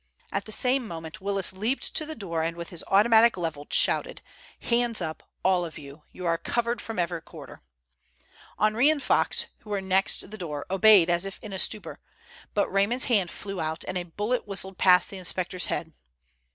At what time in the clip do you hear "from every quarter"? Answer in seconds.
6.81-7.61